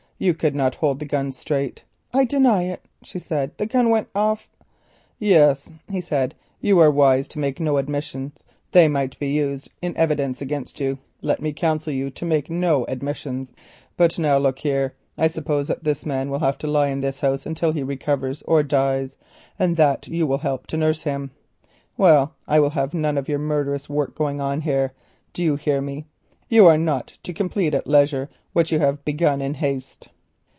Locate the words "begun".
29.05-29.39